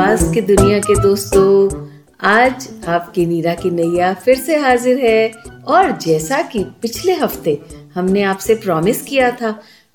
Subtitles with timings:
[0.00, 1.70] आवाज़ की दुनिया के दोस्तों,
[2.20, 5.32] आज आपकी नीरा की नैया फिर से हाजिर है।
[5.66, 7.60] और जैसा कि पिछले हफ़्ते
[7.94, 9.50] हमने आपसे प्रॉमिस किया था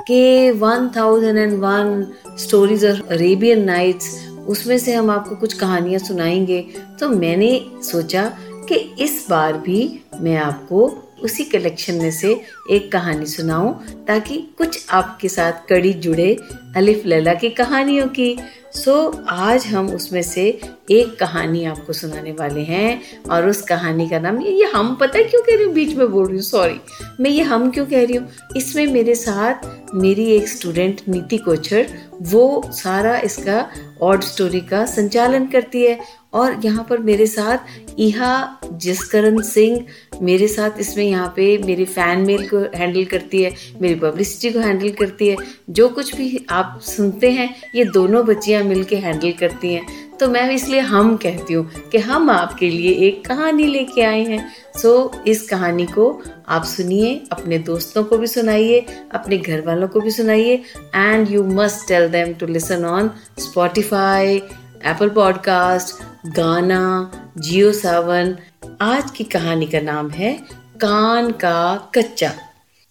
[0.07, 2.05] कि 1001
[2.38, 6.62] स्टोरीज ऑफ़ अरेबियन नाइट्स उसमें से हम आपको कुछ कहानियाँ सुनाएँगे।
[6.99, 8.37] तो मैंने सोचा
[8.69, 12.42] कि इस बार भी मैं आपको उसी कलेक्शन में से
[12.72, 13.74] एक कहानी सुनाऊं
[14.08, 16.38] ताकि कुछ आपके साथ कड़ी जुड़े
[16.76, 18.38] अलिफ लैला की कहानियों की।
[18.76, 20.59] सो आज हम उसमें से
[20.92, 23.02] एक कहानी आपको सुनाने वाले हैं
[23.32, 25.73] और उस कहानी का नाम ये, हम पता क्यों कह रही हूँ?
[25.73, 26.80] बीच में बोल रही हूँ सॉरी
[27.20, 28.28] मैं ये हम क्यों कह रही हूँ?
[28.58, 31.88] इसमें मेरे साथ मेरी एक स्टूडेंट नीति कोचर
[32.22, 33.68] वो सारा इसका
[34.02, 36.00] ऑड स्टोरी का संचालन करती है
[36.35, 39.85] और यहाँ पर मेरे साथ इहा जसकरण सिंह
[40.21, 44.59] मेरे साथ इसमें यहाँ पे मेरी फ़ैन मेल को हैंडल करती है, मेरी पब्लिसिटी को
[44.59, 45.38] हैंडल करती है।
[45.70, 50.49] जो कुछ भी आप सुनते हैं, ये दोनों बच्चियाँ मिलके हैंडल करती हैं। तो मैं
[50.52, 54.45] इसलिए हम कहती हूँ कि हम आपके लिए एक कहानी लेके आए हैं।
[54.81, 56.09] सो इस कहानी को
[56.47, 60.61] आप सुनिए, अपने दोस्तों को भी सुनाइए, अपने घर वालों को भी सुनाइए।
[60.95, 64.42] And you must tell them to listen on Spotify
[64.84, 66.04] Apple podcast
[66.36, 68.36] Gaana Jio Saavn
[68.82, 70.34] आज की कहानी का नाम है
[70.76, 72.32] कान का कच्चा।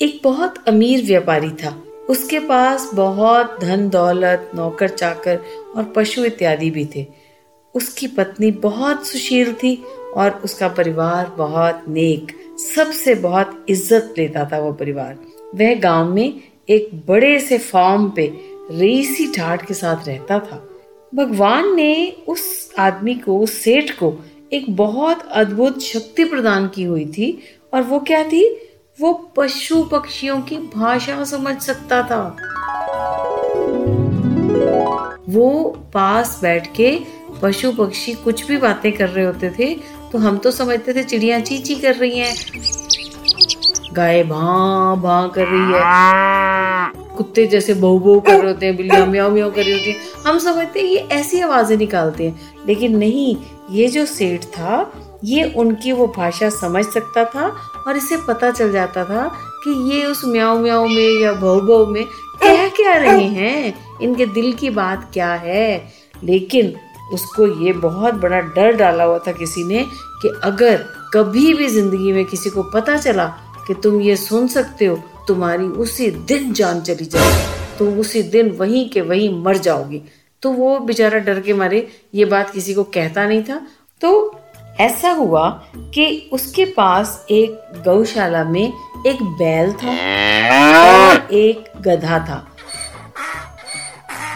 [0.02, 5.38] एक बहुत अमीर व्यापारी था। उसके पास बहुत धन, दौलत, नौकर, चाकर
[5.76, 7.06] और पशु इत्यादि भी थे।
[7.74, 12.32] उसकी पत्नी बहुत सुशील थी और उसका परिवार बहुत नेक।
[12.76, 15.16] सबसे बहुत इज़्ज़त लेता था वो परिवार।
[15.54, 18.26] वह गाँव में एक बड़े से फार्म पे
[18.70, 20.68] रेसी ठाट के साथ रहता था।
[21.14, 27.38] भगवान ने उस आदमी को सेठ को एक बहुत अद्भुत शक्ति प्रदान की हुई थी
[27.74, 28.44] और वो क्या थी?
[29.00, 32.36] वो पशु पक्षियों की भाषा समझ सकता था।
[35.28, 36.98] वो पास बैठ के
[37.42, 39.74] पशु पक्षी कुछ भी बातें कर रहे होते थे
[40.12, 42.34] तो हम तो समझते थे चिड़िया चीची कर रही हैं।
[43.96, 49.06] गाय भां भां कर रही है। कुत्ते जैसे बहु बहु कर रहे होते हैं बिल्लियाँ
[49.14, 49.96] म्याओ म्याओ कर रही होती हैं।
[50.26, 53.36] हम समझते हैं ये ऐसी आवाज़ें निकालते हैं लेकिन नहीं
[53.70, 54.90] ये जो सेठ था
[55.24, 57.46] ये उनकी वो भाषा समझ सकता था
[57.86, 59.26] और इसे पता चल जाता था
[59.64, 62.04] कि ये उस म्याओ म्याओ में या भव भव में
[62.42, 65.92] कह क्या रहे हैं इनके दिल की बात क्या है।
[66.24, 66.74] लेकिन
[67.12, 69.84] उसको ये बहुत बड़ा डर डाला हुआ था किसी ने
[70.22, 70.84] कि अगर
[71.14, 73.24] कभी भी ज़िंदगी में किसी को पता चला
[73.66, 74.96] कि तुम ये सुन सकते हो,
[75.28, 80.02] तुम्हारी उसी दिन जान चली जाएगी। तुम उसी दिन वहीं के वहीं मर जाओगी।
[80.42, 83.60] तो वो बेचारा डर के मारे ये बात किसी को कहता नहीं था।
[84.00, 84.40] तो
[84.80, 85.48] ऐसा हुआ
[85.94, 88.72] कि उसके पास एक गौशाला में
[89.06, 89.90] एक बैल था
[90.82, 92.44] और एक गधा था,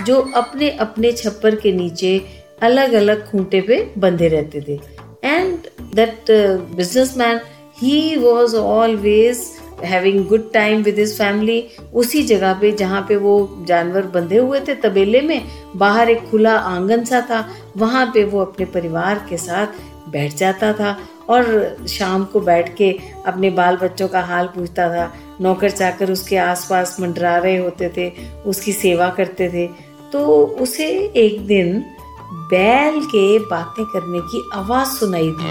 [0.06, 2.18] जो अपने अपने छप्पर के नीचे
[2.62, 4.80] अलग अलग खूंटे पे बंधे रहते थे।
[5.24, 6.30] And that
[6.76, 7.40] businessman
[7.82, 9.46] he was always
[9.84, 14.60] having good time with his family उसी जगह पे जहाँ पे वो जानवर बंधे हुए
[14.60, 15.42] थे, तबेले में,
[15.76, 17.44] बाहर एक खुला आँगन सा था।
[17.76, 19.66] वहाँ पे वो अपने परिवार के साथ
[20.10, 20.96] बैठ जाता था
[21.28, 22.90] और शाम को बैठ के
[23.26, 28.10] अपने बाल बच्चों का हाल पूछता था। नौकर चाकर उसके आसपास मंडरा रहे होते थे,
[28.46, 29.66] उसकी सेवा करते थे।
[30.12, 30.24] तो
[30.60, 31.84] उसे एक दिन
[32.32, 35.44] बैल के बातें करने की आवाज़ सुनाई दी।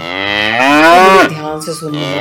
[1.34, 2.14] ध्यान से सुनिए।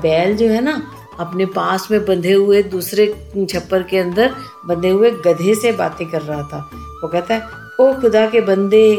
[0.00, 4.34] बैल जो है ना, अपने पास में बंधे हुए दूसरे छप्पर के अंदर
[4.66, 7.42] बंधे हुए गधे से बातें कर रहा था। वो कहता है,
[7.80, 8.96] ओ खुदा के बंदे,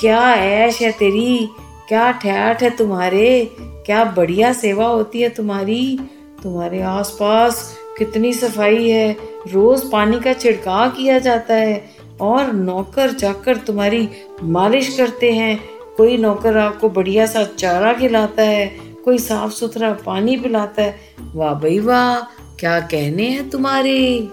[0.00, 1.48] क्या ऐश है तेरी?
[1.88, 3.56] क्या ठहठ है तुम्हारे?
[3.60, 6.00] क्या बढ़िया सेवा होती है तुम्हारी?
[6.42, 9.16] तुम्हारे आसपास कितनी सफ़ाई है?
[9.52, 14.08] रोज पानी का छिड़काव किया जाता है। और नौकर जाकर तुम्हारी
[14.42, 15.58] मालिश करते हैं।
[15.96, 18.66] कोई नौकर आपको बढ़िया सा चारा खिलाता है,
[19.04, 21.00] कोई साफ़ सुथरा पानी पिलाता है।
[21.34, 22.20] वाह भाई वाह,
[22.60, 24.28] क्या कहने हैं तुम्हारे?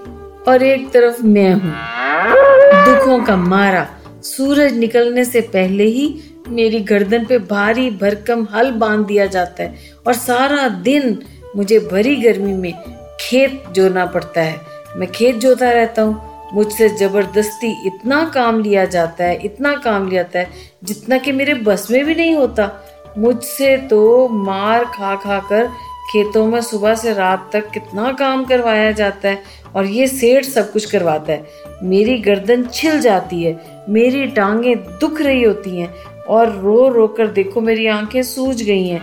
[0.48, 1.74] और एक तरफ़ मैं हूँ।
[2.86, 3.88] दुखों का मारा,
[4.24, 9.76] सूरज निकलने से पहले ही मेरी गर्दन पे भारी भरकम हल बाँध दिया जाता है
[10.08, 11.18] और सारा दिन
[11.56, 12.74] मुझे भरी गर्मी में
[13.20, 14.62] खेत जोना पड़ता है।
[14.98, 20.24] मैं खेत जोता रहता हूँ। मुझसे ज़बरदस्ती इतना काम लिया जाता है, इतना काम लिया
[20.24, 20.50] जाता है,
[20.84, 22.70] जितना कि मेरे बस में भी नहीं होता।
[23.18, 25.68] मुझसे तो मार खा खा कर
[26.12, 29.44] खेतों में सुबह से रात तक कितना काम करवाया जाता है
[29.76, 31.46] और ये सेठ सब कुछ करवाता है।
[31.84, 33.60] मेरी गर्दन छिल जाती है,
[33.90, 35.94] मेरी टांगे दुख रही होती हैं
[36.28, 39.02] और रो रो कर देखो मेरी आँखें सूज गई हैं।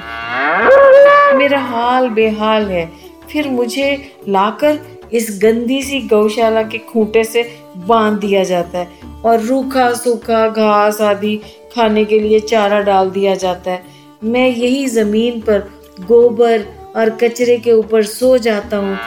[1.36, 2.90] मेरा हाल बेहाल है।
[3.32, 3.96] फिर मुझे
[4.28, 4.78] लाकर
[5.12, 8.88] इस गंदी सी गौशाला के खूंटे से बाँध दिया जाता है
[9.24, 11.40] और रूखा सूखा घास आदि
[11.74, 13.82] खाने के लिए चारा डाल दिया जाता है।
[14.24, 15.58] मैं यही ज़मीन पर
[16.00, 16.64] गोबर
[16.96, 18.98] और कचरे के ऊपर सो जाता हूँ।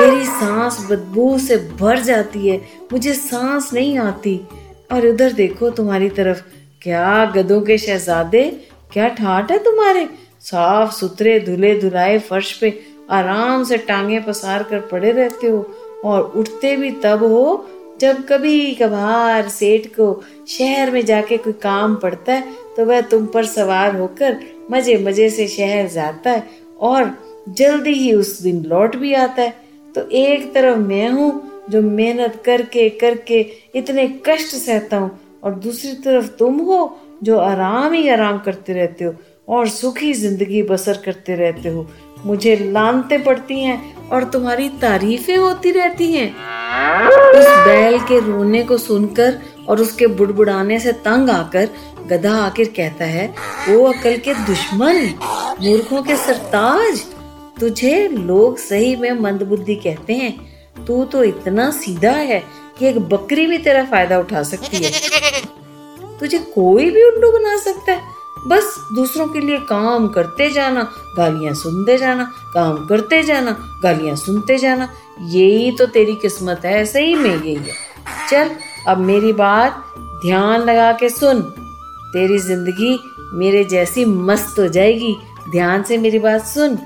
[0.00, 2.60] मेरी सांस बदबू से भर जाती है।
[2.92, 4.40] मुझे सांस नहीं आती।
[4.92, 6.42] और उधर देखो तुम्हारी तरफ़,
[6.82, 8.60] क्या गधों के शहजादे,
[8.92, 10.08] क्या ठाट है तुम्हारे?
[10.40, 15.66] साफ़ सुथरे धुले धुलाए फर्श पे आराम से टांगे पसार कर पड़े रहते हो
[16.04, 17.66] और उठते भी तब हो
[18.00, 20.12] जब कभी कभार सेठ को
[20.48, 24.38] शहर में जाके कोई काम पड़ता है तो वह तुम पर सवार होकर
[24.70, 26.46] मज़े मज़े से शहर जाता है
[26.80, 27.12] और
[27.58, 29.54] जल्दी ही उस दिन लौट भी आता है।
[29.94, 31.30] तो एक तरफ़ मैं हूँ
[31.70, 33.40] जो मेहनत करके करके
[33.74, 35.10] इतने कष्ट सहता हूँ
[35.44, 36.78] और दूसरी तरफ़ तुम हो
[37.22, 39.14] जो आराम ही आराम करते रहते हो
[39.48, 41.86] और सुखी ज़िंदगी बसर करते रहते हो।
[42.24, 46.28] मुझे लानते पड़ती हैं और तुम्हारी तारीफें होती रहती हैं।
[47.30, 49.38] उस बैल के रोने को सुनकर
[49.68, 51.68] और उसके बुड़बुड़ाने से तंग आकर
[52.06, 53.26] गधा आखिर कहता है
[53.68, 54.96] वो अकल के दुश्मन,
[55.60, 57.00] मूर्खों के सरताज,
[57.60, 62.42] तुझे लोग सही में मंदबुद्धि कहते हैं। तू तो इतना सीधा है
[62.78, 64.90] कि एक बकरी भी तेरा फ़ायदा उठा सकती है।
[66.20, 71.54] तुझे कोई भी उल्लू बना सकता है। बस दूसरों के लिए काम करते जाना, गालियाँ
[71.54, 74.88] सुनते जाना, काम करते जाना, गालियाँ सुनते जाना,
[75.20, 77.74] यही तो तेरी किस्मत है, सही में यही है।
[78.30, 78.50] चल,
[78.88, 81.40] अब मेरी बात ध्यान लगा के सुन।
[82.12, 82.98] तेरी ज़िंदगी
[83.32, 85.16] मेरे जैसी मस्त हो जाएगी।
[85.50, 86.76] ध्यान से मेरी बात सुन।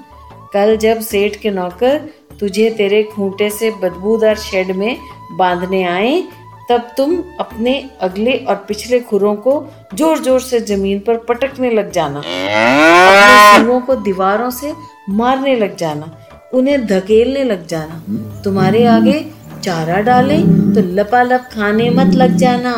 [0.55, 1.99] कल जब सेठ के नौकर
[2.41, 4.99] तुझे तेरे खूंटे से बदबूदार शेड में
[5.33, 6.23] बांधने आए
[6.69, 7.73] तब तुम अपने
[8.03, 9.53] अगले और पिछले खुरों को
[9.95, 14.73] ज़ोर ज़ोर से ज़मीन पर पटकने लग जाना। अपने को दीवारों से
[15.11, 16.11] मारने लग जाना,
[16.55, 19.25] उन्हें धकेलने लग जाना। तुम्हारे आगे
[19.63, 20.39] चारा डाले
[20.75, 22.75] तो लपालप खाने मत लग जाना।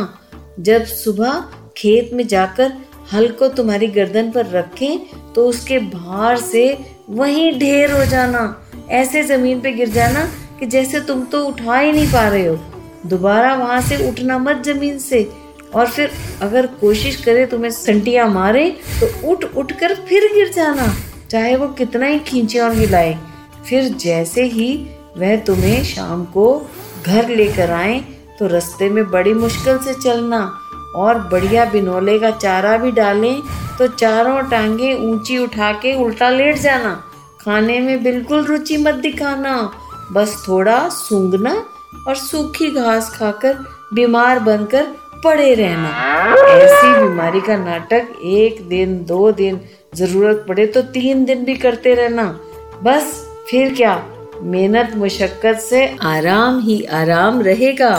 [0.61, 1.43] जब सुबह
[1.77, 2.73] खेत में जाकर
[3.12, 4.99] हल को तुम्हारी गर्दन पर रखें
[5.35, 6.67] तो उसके भार से
[7.11, 8.43] वहीं ढेर हो जाना।
[8.93, 10.29] ऐसे ज़मीन पे गिर जाना
[10.61, 12.59] कि जैसे तुम तो उठा ही नहीं पा रहे हो।
[13.08, 15.29] दोबारा वहाँ से उठना मत ज़मीन से।
[15.75, 16.11] और फिर
[16.43, 18.69] अगर कोशिश करे तुम्हें संटिया मारे
[19.00, 20.93] तो उठ उठ कर फिर गिर जाना।
[21.31, 23.19] चाहे वो कितना ही खींचे और हिलाए।
[23.69, 24.75] फिर जैसे ही
[25.17, 26.47] वह तुम्हें शाम को
[27.06, 27.99] घर लेकर आए
[28.38, 30.41] तो रास्ते में बड़ी मुश्किल से चलना
[30.97, 33.41] और बढ़िया बिनोले का चारा भी डालें
[33.79, 36.94] तो चारों टांगे ऊँची उठा के उल्टा लेट जाना।
[37.41, 39.56] खाने में बिल्कुल रुचि मत दिखाना।
[40.12, 41.55] बस थोड़ा सूंघना
[42.08, 43.58] और सूखी घास खाकर
[43.94, 44.87] बीमार बनकर
[45.25, 45.90] पड़े रहना।
[46.50, 49.60] ऐसी बीमारी का नाटक एक दिन, दो दिन
[49.94, 52.25] ज़रूरत पड़े तो तीन दिन भी करते रहना।
[52.82, 53.14] बस
[53.50, 53.94] फिर क्या?
[54.43, 57.90] मेहनत मुशक्कत से आराम ही आराम रहेगा।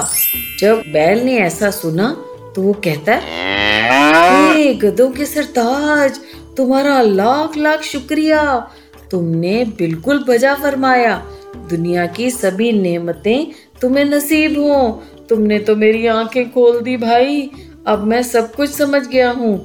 [0.59, 2.09] जब बैल ने ऐसा सुना
[2.55, 6.19] तो वो कहता है गधों के सरताज,
[6.57, 8.43] तुम्हारा लाख लाख शुक्रिया।
[9.11, 11.15] तुमने बिल्कुल बजा फरमाया।
[11.69, 13.47] दुनिया की सभी नेमतें
[13.81, 17.49] तुम्हें नसीब हो। तुमने तो मेरी आँखें खोल दी भाई।
[17.87, 19.57] अब मैं सब कुछ समझ गया हूँ।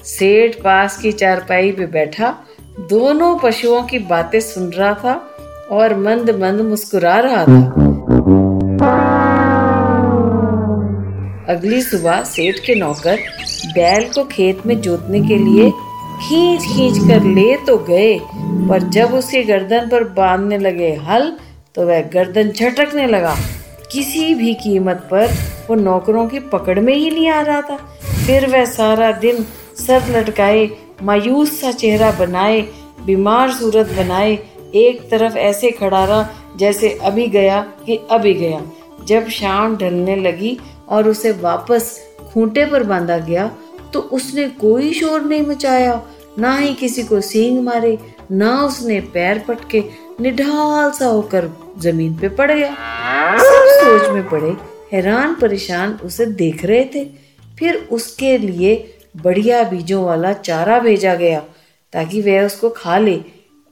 [0.00, 2.34] सेठ पास की चारपाई पे बैठा,
[2.90, 5.14] दोनों पशुओं की बातें सुन रहा था
[5.70, 7.60] और मंद मंद मुस्कुरा रहा था।
[11.48, 13.18] अगली सुबह सेठ के नौकर
[13.68, 15.70] बैल को खेत में जोतने के लिए
[16.20, 18.18] खींच खींच कर ले तो गए,
[18.68, 21.32] पर जब उसके गर्दन पर बांधने लगे हल
[21.74, 23.34] तो वह गर्दन झटकने लगा।
[23.92, 25.32] किसी भी कीमत पर
[25.68, 27.76] वो नौकरों की पकड़ में ही नहीं आ रहा था।
[28.26, 29.44] फिर वह सारा दिन
[29.78, 30.68] सर लटकाए,
[31.02, 32.60] मायूस सा चेहरा बनाए,
[33.06, 34.38] बीमार सूरत बनाए,
[34.74, 38.60] एक तरफ़ ऐसे खड़ा रहा जैसे अभी गया कि अभी गया।
[39.04, 41.98] जब शाम ढलने लगी और उसे वापस
[42.32, 43.50] खूंटे पर बांधा गया
[43.92, 46.00] तो उसने कोई शोर नहीं मचाया।
[46.38, 47.98] ना ही किसी को सींग मारे,
[48.30, 49.82] ना उसने पैर पटके
[50.22, 51.48] निढाल सा होकर
[51.78, 52.74] ज़मीन पे पड़। गया
[53.38, 54.56] सब सोच में पड़े,
[54.92, 57.04] हैरान परेशान उसे देख रहे थे।
[57.58, 58.74] फिर उसके लिए
[59.16, 61.40] बढ़िया बीजों वाला चारा भेजा गया,
[61.92, 63.20] ताकि वह उसको खा ले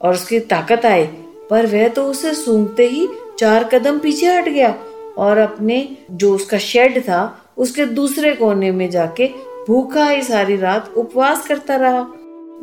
[0.01, 1.05] और उसकी ताकत आए।
[1.49, 3.07] पर वह तो उसे सूंघते ही
[3.39, 4.73] चार कदम पीछे हट गया
[5.17, 9.27] और अपने जो उसका शेड था, उसके दूसरे कोने में जाके
[9.67, 12.05] भूखा ही सारी रात उपवास करता रहा।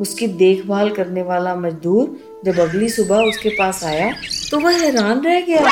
[0.01, 4.11] उसकी देखभाल करने वाला मजदूर जब अगली सुबह उसके पास आया
[4.51, 5.67] तो वह हैरान रह गया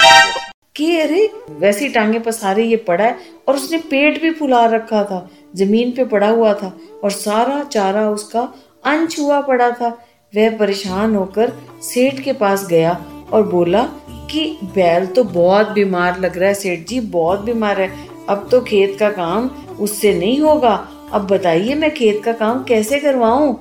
[0.77, 3.17] कि अरे, वैसी टांगे पसारे ये पड़ा है
[3.49, 6.73] और उसने पेट भी फुला रखा था, ज़मीन पे पड़ा हुआ था
[7.05, 8.41] और सारा चारा उसका
[8.85, 9.89] अंश हुआ पड़ा था।
[10.33, 11.53] वह परेशान होकर
[11.83, 12.93] सेठ के पास गया
[13.33, 13.83] और बोला
[14.31, 17.91] कि, बैल तो बहुत बीमार लग रहा है सेठ जी, बहुत बीमार है।
[18.29, 19.49] अब तो खेत का काम
[19.81, 20.75] उससे नहीं होगा।
[21.13, 23.55] अब बताइए मैं खेत का काम कैसे करवाऊं?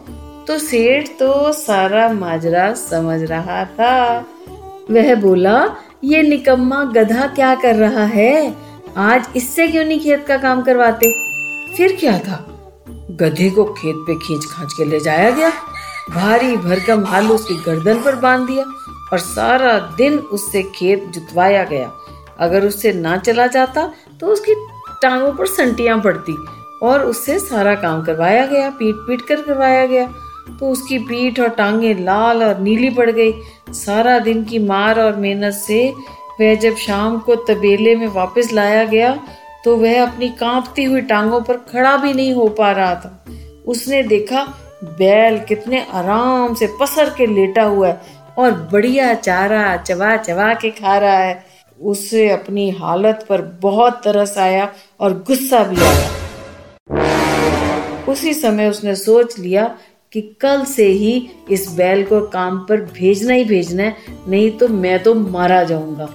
[0.48, 4.26] तो सेठ तो सारा माजरा समझ रहा था।
[4.92, 8.54] वह बोला, ये निकम्मा गधा क्या कर रहा है?
[8.98, 11.12] आज इससे क्यों नहीं खेत का काम करवाते?
[11.78, 12.36] फिर क्या था?
[13.12, 15.50] गधे को खेत पे खींच खांच के ले जाया गया।
[16.10, 18.64] भारी भरकम हाल उसकी गर्दन पर बाँध दिया
[19.12, 21.92] और सारा दिन उससे खेत जुतवाया गया।
[22.40, 24.54] अगर उससे ना चला जाता तो उसकी
[25.02, 26.36] टांगों पर संटियाँ पड़ती
[26.84, 30.10] और उससे सारा काम करवाया गया पीट पीट कर करवाया गया।
[30.50, 33.34] तो उसकी पीठ और टांगे लाल और नीली पड़ गई।
[33.76, 35.94] सारा दिन की मार और मेहनत से
[36.40, 39.18] वह जब शाम को तबेले में वापस लाया गया
[39.66, 43.26] तो वह अपनी कांपती हुई टांगों पर खड़ा भी नहीं हो पा रहा था।
[43.68, 44.44] उसने देखा,
[44.84, 48.02] बैल कितने आराम से पसर के लेटा हुआ है
[48.38, 51.44] और बढ़िया चारा चबा चबा के खा रहा है।
[51.80, 56.10] उसे अपनी हालत पर बहुत तरस आया और गुस्सा भी आया।
[58.10, 59.64] उसी समय उसने सोच लिया
[60.16, 63.96] कि कल से ही इस बैल को काम पर भेजना ही भेजना है,
[64.28, 66.08] नहीं तो मैं तो मारा जाऊँगा।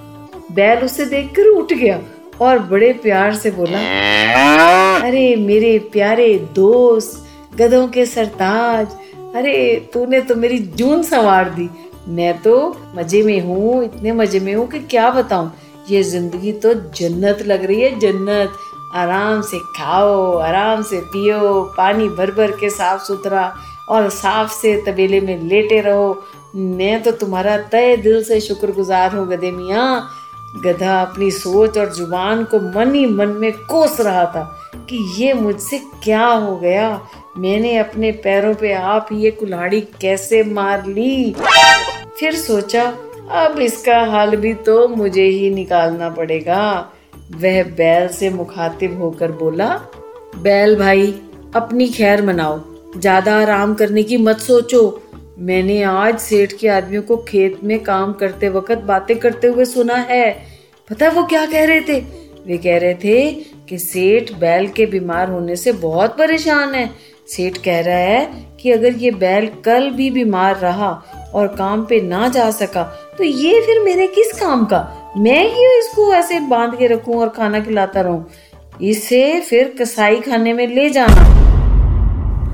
[0.51, 1.99] बैल उसे देखकर उठ गया
[2.41, 3.79] और बड़े प्यार से बोला,
[4.99, 7.23] अरे मेरे प्यारे दोस्त,
[7.55, 8.87] गधों के सरताज,
[9.35, 9.55] अरे
[9.93, 11.69] तूने तो मेरी जून संवार दी।
[12.09, 12.57] मैं तो
[12.95, 15.51] मज़े में हूँ, इतने मज़े में हूँ कि क्या बताऊँ?
[15.89, 18.57] ये ज़िंदगी तो जन्नत लग रही है, जन्नत।
[18.95, 23.53] आराम से खाओ, आराम से पियो, पानी भर भर के साफ़ सुथरा
[23.91, 26.23] और साफ़ से तबेले में लेटे रहो।
[26.55, 30.09] मैं तो तुम्हारा तय दिल से शुक्रगुजार हूँ, गधे मियाँ।
[30.65, 34.43] गधा अपनी सोच और ज़ुबान को मन ही मन में कोस रहा था
[34.89, 37.01] कि ये मुझसे क्या हो गया?
[37.37, 41.35] मैंने अपने पैरों पे आप ये कुल्हाड़ी कैसे मार ली?
[42.19, 42.83] फिर सोचा,
[43.31, 46.91] अब इसका हाल भी तो मुझे ही निकालना पड़ेगा।
[47.35, 49.67] वह बैल से मुखातिब होकर बोला,
[50.37, 51.21] बैल भाई,
[51.55, 52.59] अपनी खैर मनाओ।
[52.97, 54.81] ज़्यादा आराम करने की मत सोचो।
[55.39, 59.95] मैंने आज सेठ के आदमियों को खेत में काम करते वक्त बातें करते हुए सुना
[60.09, 60.31] है।
[60.89, 61.99] पता है वो क्या कह रहे थे?
[62.47, 63.31] वे कह रहे थे
[63.69, 66.89] कि सेठ बैल के बीमार होने से बहुत परेशान है।
[67.27, 70.91] सेठ कह रहा है कि अगर ये बैल कल भी बीमार रहा
[71.33, 72.83] और काम पे ना जा सका
[73.17, 75.13] तो ये फिर मेरे किस काम का?
[75.17, 78.25] मैं ही इसको ऐसे बाँध के रखूँ और खाना खिलाता रहूँ।
[78.83, 81.49] इसे फिर कसाई खाने में ले जाना।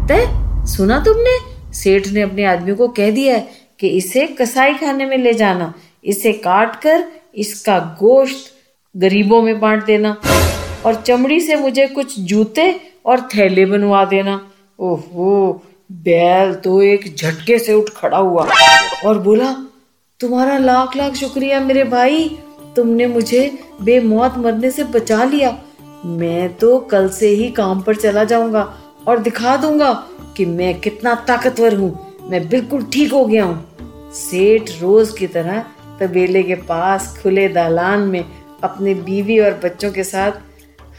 [0.07, 0.25] तय
[0.67, 1.37] सुना तुमने?
[1.73, 3.47] सेठ ने अपने आदमी को कह दिया है
[3.79, 5.73] कि इसे कसाई खाने में ले जाना।
[6.05, 7.03] इसे काट कर
[7.35, 8.51] इसका गोश्त
[8.95, 10.15] गरीबों में बांट देना
[10.85, 12.69] और चमड़ी से मुझे कुछ जूते
[13.05, 14.39] और थैले बनवा देना।
[14.79, 15.61] ओहो,
[15.91, 18.47] बैल तो एक झटके से उठ खड़ा हुआ
[19.05, 19.53] और बोला,
[20.19, 22.27] तुम्हारा लाख लाख शुक्रिया मेरे भाई,
[22.75, 25.57] तुमने मुझे बेमौत मरने से बचा लिया।
[26.05, 28.61] मैं तो कल से ही काम पर चला जाऊँगा।
[29.07, 29.93] और दिखा दूँगा
[30.37, 35.65] कि मैं कितना ताकतवर हूँ। मैं बिल्कुल ठीक हो गया हूँ। सेठ रोज की तरह
[36.01, 38.23] तबेले के पास खुले दालान में
[38.63, 40.31] अपने बीवी और बच्चों के साथ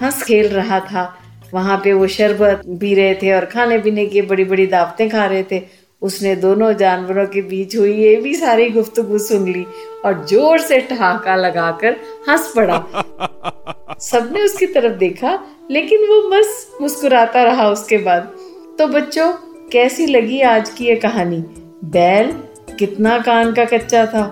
[0.03, 1.12] हंस खेल रहा था।
[1.55, 5.27] वहाँ पे वो शरबत पी रहे थे और खाने पीने की बड़ी बड़ी दावतें खा
[5.27, 5.62] रहे थे।
[6.03, 9.65] उसने दोनों जानवरों के बीच हुई ये भी सारी गुफ्तगु सुन ली
[10.05, 11.97] और ज़ोर से ठहाका लगाकर
[12.29, 15.38] हंस पड़ा। सबने उसकी तरफ़ देखा,
[15.71, 18.33] लेकिन वो बस मुस्कुराता रहा उसके बाद।
[18.78, 19.33] तो बच्चों,
[19.73, 21.38] कैसी लगी आज की ये कहानी?
[21.85, 22.31] बैल
[22.78, 24.23] कितना कान का कच्चा था।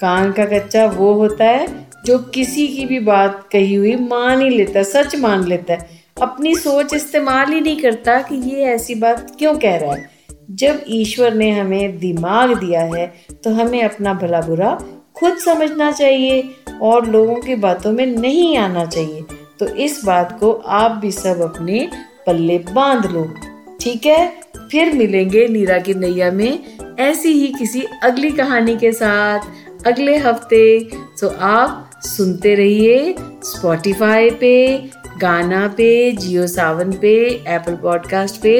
[0.00, 1.66] कान का कच्चा वो होता है
[2.06, 5.88] जो किसी की भी बात कही हुई मान ही लेता सच मान लेता है।
[6.22, 10.10] अपनी सोच इस्तेमाल ही नहीं करता कि ये ऐसी बात क्यों कह रहा है।
[10.50, 13.06] जब ईश्वर ने हमें दिमाग दिया है
[13.44, 14.78] तो हमें अपना भला बुरा
[15.22, 19.24] खुद समझना चाहिए और लोगों की बातों में नहीं आना चाहिए।
[19.58, 21.88] तो इस बात को आप भी सब अपने
[22.26, 23.34] पल्ले बाँध लो।
[23.80, 24.40] ठीक है?
[24.72, 26.58] फिर मिलेंगे नीरा की नैया में
[26.98, 29.40] ऐसी ही किसी अगली कहानी के साथ
[29.86, 33.14] अगले हफ़्ते। तो आप सुनते रहिए
[33.44, 34.78] स्पॉटिफाई पे
[35.22, 37.14] गाना पे, जियो सावन पे
[37.48, 38.54] एप्पल पॉडकास्ट पे,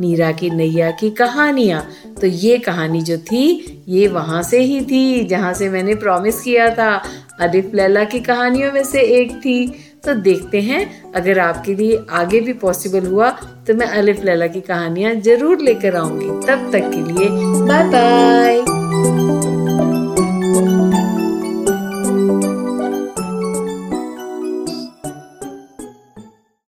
[0.00, 1.82] नीरा की नैया की कहानियाँ।
[2.20, 6.68] तो ये कहानी जो थी, ये वहाँ से ही थी, जहाँ से मैंने प्रॉमिस किया
[6.74, 6.94] था।
[7.40, 9.66] अदिप लैला की कहानियों में से एक थी।
[10.04, 13.30] तो देखते हैं, अगर आपके लिए आगे भी पॉसिबल हुआ
[13.66, 17.28] तो मैं अलिफ लैला की कहानियाँ ज़रूर लेकर आऊँगी। तब तक के लिए
[17.66, 19.27] बाय बाय